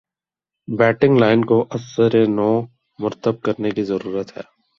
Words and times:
batting 0.67 1.17
line 1.19 1.41
کو 1.45 1.57
ازسر 1.71 2.13
نو 2.37 2.49
مرتب 2.99 3.41
کرنے 3.41 3.69
کی 3.71 3.83
ضرورت 3.83 4.37
ہے 4.37 4.43